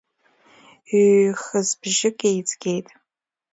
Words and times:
Ҩҩ-хысбжьык 1.01 2.19
еицгеит… 2.29 2.87